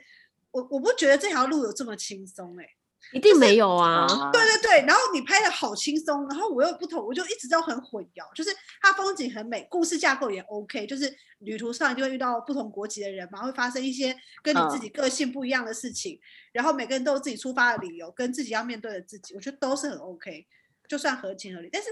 [0.55, 2.69] 我我不觉得这条路有这么轻松哎、欸。
[3.13, 4.07] 一定没有啊！
[4.07, 8.33] 就是、对对对，然后你拍的好轻松，然后我又不同，我就一直都很混淆。
[8.33, 8.49] 就是
[8.81, 16.19] 它风景很美，故事架构也 OK，就是旅途上就会遇到不同国籍的人嘛，会发生一些跟你自己个性不一样的事情，嗯、
[16.53, 20.47] 然后每个人都有自己出发的理由，跟自己要面对的自己，我觉得都是很 OK，
[20.87, 21.69] 就算合情合理。
[21.71, 21.89] 但是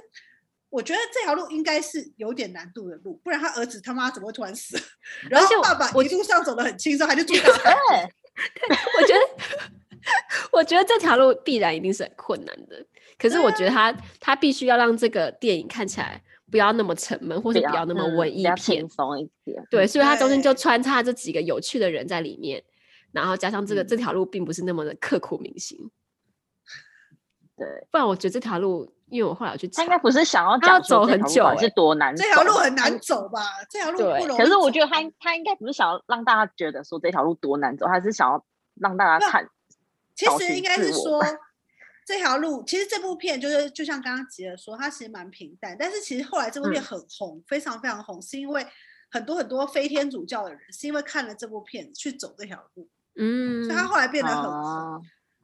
[0.69, 4.81] 我觉得这条路应该是有点难度的路，不然他儿子他妈怎么会突然死？
[5.29, 8.09] 然后爸爸一路上走得很轻松，还是住 大饭
[8.67, 8.79] 店？
[9.01, 9.73] 我觉得。
[10.51, 12.85] 我觉得这条路必然一定是很困难的，
[13.17, 19.65] 可是我觉得他、啊、他必须要让这个电影看起来不要那么沉闷，或者不要那么文艺片，松、嗯、一点。
[19.71, 22.61] 对，所以他中间就穿插这几个有趣的人在里面，
[23.13, 25.79] 然后加上这个、嗯、这条路并不是那么的刻骨铭心。
[27.55, 32.23] 对，不然我觉得这条路，因为我后来我去查，他应该不是想要讲要走很久，是多难走？
[32.23, 33.41] 这条路很难走吧？
[33.69, 34.37] 这条路不容易走。
[34.37, 38.43] 可是我觉得他他应该不是想要让大家觉得说这条路多难走，他是想要
[38.81, 39.47] 让大家看。
[40.15, 41.23] 其实应该是说，
[42.05, 45.75] 这条路其实这部片就是就像刚刚吉尔说，它其实蛮平淡。
[45.79, 48.65] 但是其实后来这部片很红，嗯、非常非常红，是因为
[49.09, 54.43] 很多很多非天主教的人是因为看了这部片去走这条路，嗯，所以他后来变得很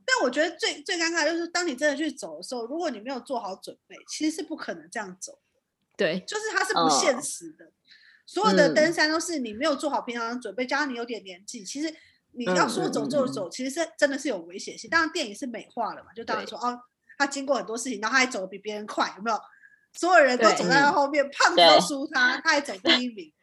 [0.09, 5.39] 但我觉得最最尴尬的就是，当你真的去走的时候，如果你没有做好准备，其实是不可能这样走。
[5.95, 7.65] 对，就是它是不现实的。
[7.65, 7.71] 哦、
[8.25, 11.95] 所有的登山都是你没有做好平常的准备，加上你有点年纪，其实。
[12.31, 14.87] 你要说走就走，其实是真的是有危险性。
[14.87, 16.79] 当然电影是美化了嘛，就当然说哦，
[17.17, 19.41] 他经过很多事情，然后他还走得比别人快，有没有？
[19.93, 23.33] 所有人都走在他后面，胖子都输他，他还走第一名。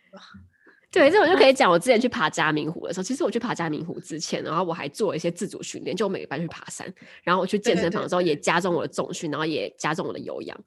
[0.96, 6.90] 对，这我就可以讲，我之前去爬嘉明湖的时候，其实我去爬嘉明湖之前，然后我还做了一些自主训练，就我每个班去爬山，
[7.22, 10.58] 然后我去健身房的时候也加重我的重训，然后也加重我的有氧。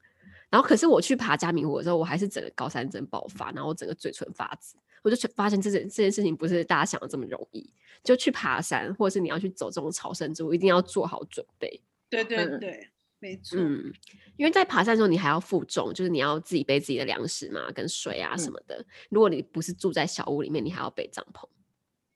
[0.48, 4.76] 然后可是我去爬嘉明湖的时候，我还是整个高山症爆发，然后我整个嘴唇发紫。
[5.02, 7.68] 我就发现这件这件事情不是大家想的这么容易，
[8.04, 11.80] 就去爬山，或者是你要去走这种朝圣之路，一定要做好准备。
[12.08, 12.88] 对对对，嗯、
[13.20, 13.58] 没错。
[13.60, 13.92] 嗯，
[14.36, 18.76] 因为在爬山的时候，你还要负重，就是你要自己背自己的粮食嘛，跟水啊什么的。
[18.78, 21.46] 嗯、如果你不是住在小屋里面，你还要背帐篷。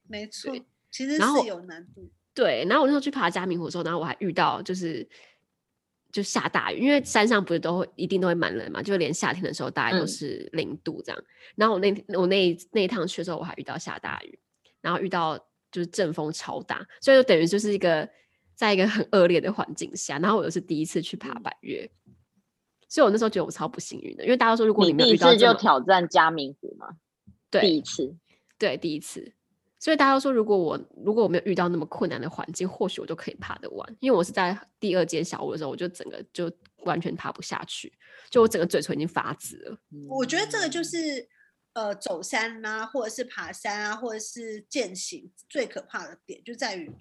[0.07, 0.53] 没错，
[0.91, 2.11] 其实是有难度。
[2.33, 5.07] 对，然后我那时候去爬嘉明湖的时候，然后我还遇到就是。
[6.11, 11.21] 就下大雨，因为山上不是都会一定都会蛮冷嘛，就连夏天的时候大概都是零度这样。
[11.21, 11.25] 嗯、
[11.57, 14.39] 然后我那我那那一趟去的时候，我还遇到下大雨，
[14.79, 15.37] 然后遇到
[15.69, 18.09] 就是阵风超大，所以就等于就是一个
[18.55, 20.17] 在一个很恶劣的环境下。
[20.19, 22.13] 然后我又是第一次去爬百岳，嗯、
[22.87, 26.87] 所以我那时候觉得我超不幸运的，因为大家都说如果你没有遇到，第一次就挑战嘉明湖嘛，
[27.51, 28.15] 对，第一次，
[28.57, 29.33] 对，第一次。
[29.77, 33.97] 所以大家都说，如果我如果我没有遇到那么困难的环境，或许我就可以爬得完。
[33.99, 37.93] 因为我是在第二间小屋的时候，我就整个就完全爬不下去，
[38.31, 39.77] 就我整个嘴唇已经发紫了。
[40.07, 41.27] 我觉得这个就是
[41.73, 46.91] 呃，走山啊，或者是爬山啊，或者是健行最可怕的点，就在于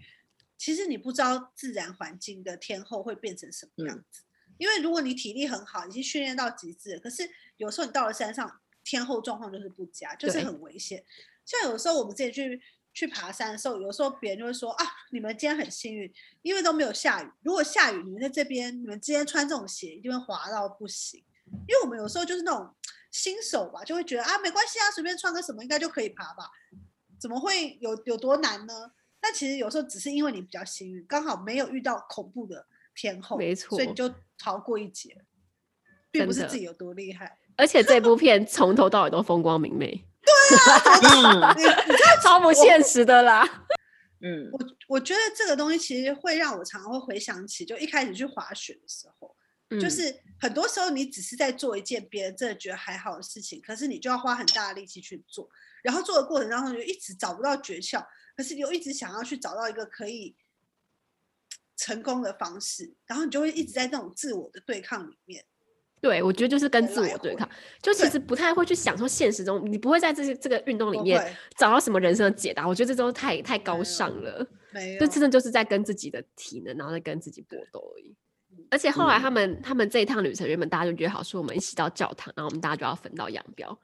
[0.57, 4.23] 其实你不知道自然环境的天候会变成什么样子。
[4.49, 11.05] 嗯、因为如果你体力很好，已经训练到极致，可是有时候你到了山上，天候状况就是不佳，就是很危险。
[11.45, 12.63] 像有时候我们自己去
[12.93, 16.13] 去爬山的时候，有时候别人就会说啊，你们今天很幸运，
[16.43, 17.31] 因为都没有下雨。
[17.43, 21.23] 如果下雨，你们在这边，你们今天穿这种鞋一定会滑到不行。
[21.69, 22.75] 因为我们有时候就是那种
[23.11, 26.51] 新手吧，就会觉得啊，没关系啊，随便穿个什么应该就可以爬吧，
[27.21, 28.93] 怎么会有有多难呢？
[29.27, 35.17] 但其实有时候只是因为你比较幸运，刚好没有遇到恐怖的天候，没错，所以你就逃过一劫，
[36.11, 37.39] 并不是自己有多厉害。
[37.57, 40.05] 而且这部片从头到尾都风光明媚。
[41.57, 41.81] 对啊，
[42.23, 43.67] 超不现实的啦。
[44.21, 44.59] 嗯，我
[44.89, 49.35] 我觉得这个东西其实会让我常常会回想起，就一开始去滑雪的时候，
[49.71, 55.49] 嗯、就是很多时候你只是在做一件别人真的觉得还好的事情，可是你就要花很大的力气去做，
[55.83, 58.05] 然后做的过程当中就一直找不到诀窍，
[58.37, 60.35] 可是你又一直想要去找到一个可以
[61.77, 65.45] 成功的方式，然后你就会一直在这种自我的对抗里面。
[66.01, 67.49] 对，我觉得就是跟自我对抗，
[67.81, 72.69] 就其实不太会去想说现实中，你不会在这些这个运动里面找到什么人生的解答。
[72.69, 78.15] 我觉得这都太太高尚了，没有，就真的就是在跟自己的体能，然后在跟自己搏斗而已。
[78.71, 83.79] 而且后来他们他们这一趟旅程，原本大家就约好说我们一起到教堂，然后我们大家就要分道扬镳。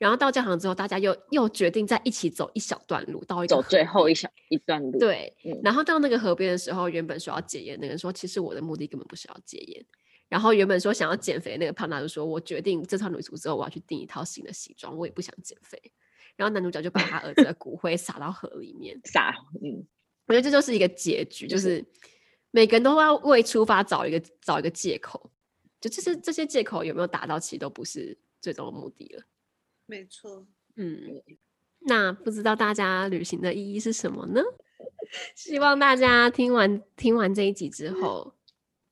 [0.00, 4.98] 然后到教堂之后，大家又又决定在一起走一小段路，到一个走最后一小一段路。
[4.98, 9.84] 对，然后到那个河边的时候，原本说要戒烟，那个人说其实我的目的根本不是要戒烟。
[10.26, 15.78] 然后原本说想要减肥那个胖大就说：“我决定这趟旅途之后，我要去订一套新的西装，我也不想减肥。”
[16.34, 19.34] 然后男主角就把他儿子的骨灰撒到河里面， 撒。
[19.62, 19.86] 嗯，
[20.26, 21.84] 我觉得这就是一个结局，就是
[22.52, 25.30] 每个人都要为出发找一个找一个借口，
[25.78, 29.22] 就这些这些借口有没有达到，其实都不是最终的目的了。
[29.90, 31.20] 没错，嗯，
[31.80, 34.40] 那不知道大家旅行的意义是什么呢？
[35.34, 38.32] 希望大家听完听完这一集之后，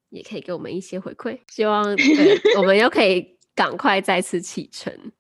[0.09, 1.39] 也可以给我们一些回馈。
[1.47, 5.13] 希望对我们又可以 赶快再次启程。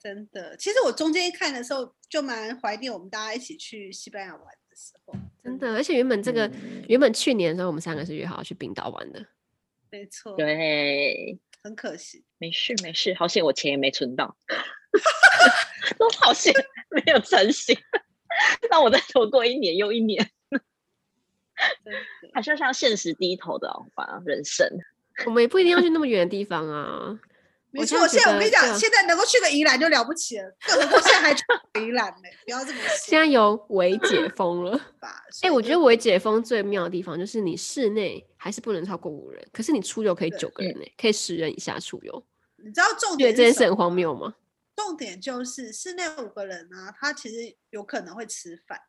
[0.00, 5.14] 真的，其实我中间看的时候，就蛮怀念我们大家一起去西班牙玩的时候。
[5.44, 9.24] 真的，而且原本这个、嗯、原本去年的时候，我们三个是约好要去冰岛玩的。
[9.90, 10.34] 没错。
[10.36, 11.38] 对。
[11.60, 12.24] 很可惜。
[12.38, 14.36] 没事没事，好险我钱也没存到。
[15.98, 16.52] 都好险
[16.90, 17.76] 没有成型。
[18.70, 20.30] 那我再拖过一年又一年，
[22.32, 24.68] 还是要向现实低头的好吧，人生。
[25.26, 27.18] 我们也不一定要去那么远的地方啊。
[27.70, 31.42] 没错，现在我跟你讲，现在能够去个宜兰就了不起了，更何况现在还去
[31.74, 32.28] 宜兰呢？
[32.46, 32.88] 不要这么说。
[32.96, 35.22] 现在有微解封了 吧？
[35.42, 42.24] 哎、欸，我觉得微解封最妙的地方就是你室内还是不能超过五人，可是你出游可以九个人呢，可以十人以下出游。
[42.56, 44.34] 你知道重点这件事很荒谬吗？
[44.78, 48.80] 重点就是室内五个人呢、啊，他其实有可能会吃饭。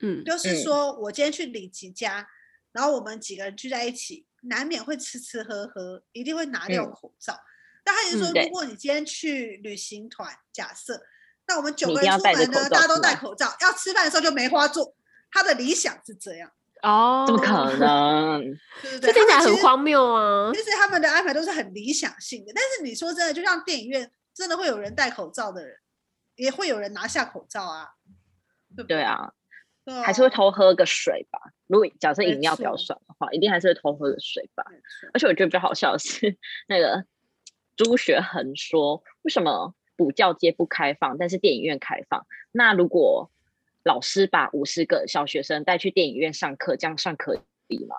[0.00, 2.28] 嗯，就是说我今天去李吉家，
[2.72, 7.32] 然后我们几个人聚在一起，难免会吃吃喝喝，一定会拿掉口罩。
[7.32, 7.46] 嗯、
[7.84, 11.00] 但他也就是说，如果你今天去旅行团，假设
[11.46, 14.96] 那我们九个人出门呢，大家都戴口罩，要吃饭的时候就没花做。
[15.30, 16.50] 他的理想是这样
[16.82, 18.40] 哦，怎么可能？
[18.82, 20.50] 对对对，这听起来很荒谬啊！
[20.52, 24.10] 其实他们的安排都是很理想性的，但是你说真的，就像电影院。
[24.34, 25.76] 真的会有人戴口罩的人，
[26.36, 27.90] 也会有人拿下口罩啊，
[28.86, 29.32] 对啊，
[30.04, 31.40] 还是会偷喝个水吧。
[31.66, 34.64] 如果假设饮料比较爽的话，一定还是会偷喝个水吧。
[35.12, 36.36] 而且我觉得比较好笑的是，
[36.68, 37.04] 那个
[37.76, 42.26] 朱学恒说，为什么补教街不开放，但是电影院开放？
[42.52, 43.30] 那如果
[43.82, 47.96] 老师把五十个小学生带去电影院上课，这样算可以吗？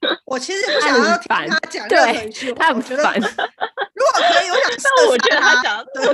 [0.26, 3.02] 我其实不想要听他讲任何一句话，我觉得
[3.94, 4.70] 如果可以，我想。
[4.82, 6.04] 但我觉得他讲，对，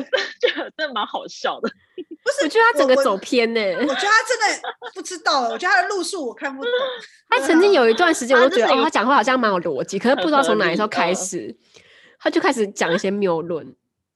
[0.41, 1.69] 觉得真的蛮好笑的。
[2.25, 3.61] 不是，我觉得他整个走偏呢。
[3.61, 4.63] 我觉得他真的
[4.95, 6.73] 不知道，我觉得他的路数我看不懂。
[7.29, 11.55] 他曾经有一段时间，我都觉得哦，他讲话好像蛮有逻辑，可是不知道从哪时候开始，
[12.19, 13.75] 他就开始讲一些谬论。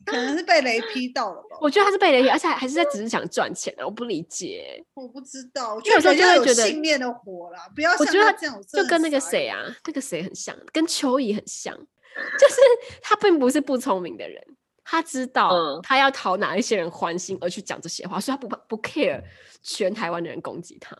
[0.09, 1.59] 可能是被雷劈到了吧？
[1.61, 4.85] 我觉得他是被雷劈， 而且还是在只是想赚钱的，我不理解。
[4.95, 12.57] 我不知道，我觉得有时候就会觉得信念的火了，不要像他这样，就跟那个谁啊，那个谁很像，跟邱怡很像，就是
[13.03, 14.43] 他并不是不聪明的人，
[14.85, 19.23] 他知道他要讨哪一些人欢心而去讲这些话，所以他不不 care
[19.63, 20.97] 全台湾的人攻击他。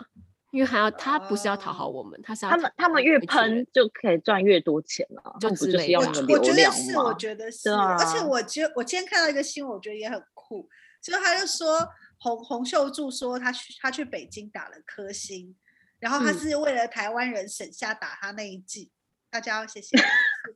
[0.51, 7.03] 因为还要他不是要讨好我们，他是要他们他们越喷就可以赚越多钱了，就不就是要流量吗？
[7.03, 10.67] 我觉得是，我觉得是，而且我觉得我今天看到一个新闻，我觉得也很酷，
[11.03, 11.87] 就是他就说
[12.19, 15.55] 洪洪秀柱说他去他去北京打了颗星，
[15.99, 18.91] 然后他是为了台湾人省下打他那一季，
[19.31, 19.99] 大家要谢谢，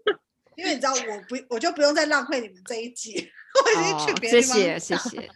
[0.56, 3.30] 因为你知道我不我就不用再浪费你们这一季，
[3.62, 5.30] 我已经去别的地方，谢谢谢谢，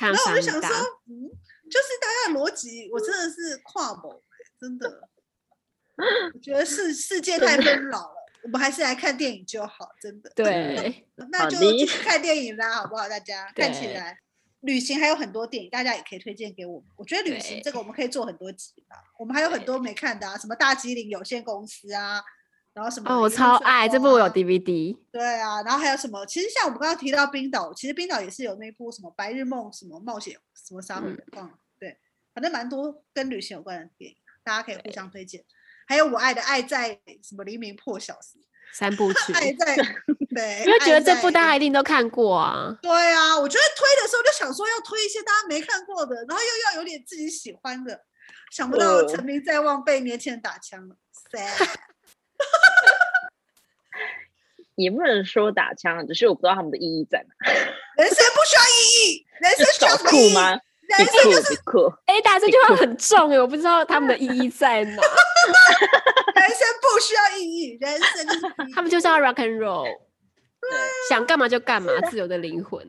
[0.00, 0.68] 然后我就想说，
[1.08, 1.30] 嗯。
[1.70, 4.22] 就是大家的逻辑，我真的是跨模，
[4.60, 5.08] 真的。
[6.34, 10.30] 我觉得世世界太纷扰了，我们还是来看电影就好，真的。
[10.34, 13.08] 对， 那就继续看电影啦，好不好？
[13.08, 14.18] 大家看起来
[14.60, 16.88] 旅行还有很多电影，大家也可以推荐给我们。
[16.96, 18.96] 我觉得旅行这个我们可以做很多集吧。
[19.18, 22.22] 我们还有很多没看的啊，什么大吉岭有限公司啊。
[22.72, 23.12] 然后什么？
[23.12, 24.96] 哦，我超爱这部，我有 DVD。
[25.10, 26.24] 对啊，然后还有什么？
[26.24, 31.54] 其实像我们刚刚提到冰岛，其实冰岛也是有那部什么《白日梦》什么冒险什么啥的，忘了。
[32.40, 35.44] 对，反正蛮多跟旅行有关的电影，大家可以互相推荐。
[35.86, 38.38] 还有我爱的《爱在什么黎明破晓时》
[38.72, 39.76] 三部曲， 爱在
[40.34, 42.78] 对，因为觉得这部大家一定都看过啊。
[42.80, 48.04] 对啊，我觉得推的时候就想说要推一些大家没看过的，然后又要有点自己喜欢的。
[48.52, 50.96] 想不到成名在望被年轻人打枪了
[51.32, 51.66] ，sad。
[54.76, 57.34] 也不能说打枪，只是我不知道他们的意义在哪。
[57.96, 60.58] 人生不需要意义，人生需要什么意义吗？
[60.98, 61.92] 人生就是酷。
[62.06, 64.90] 哎，打这句话很重哎，我不知道他们的意义在哪。
[66.34, 69.86] 人生不需要意义，人生就是他们就是要 rock and roll，
[71.08, 72.86] 想干嘛就干嘛，自由的灵魂。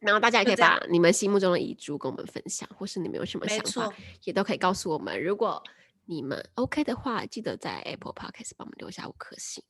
[0.00, 3.92] 然后大家也可以把你们心目中的遗珠跟我们分享，或是你们有什么想法，
[4.22, 5.20] 也都可以告诉我们。
[5.20, 5.60] 如果
[6.06, 9.64] 你们 OK 的话，记得在 Apple Podcast 帮我们留下五颗星。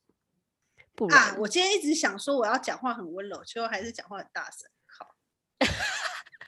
[1.11, 1.33] 啊！
[1.39, 4.69] 我今天一直想说我要讲话很温柔，最后还是讲话很大声。
[4.85, 5.15] 好，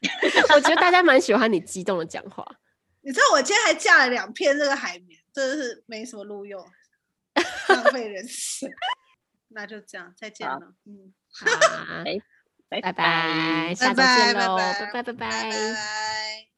[0.55, 2.45] 我觉得大家蛮喜欢你激动的讲话。
[3.03, 6.63] 你知道我今天还架了两片这个海绵，真的是没什么录用，
[7.67, 8.69] 浪费人事。
[9.53, 10.73] 那就这样，再见了。
[10.85, 11.45] 嗯，好。
[12.69, 14.55] 拜拜，下周见喽，
[14.93, 16.50] 拜拜拜拜。